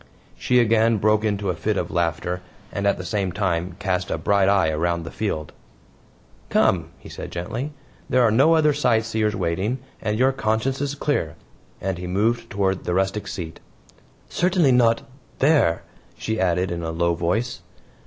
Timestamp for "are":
8.23-8.31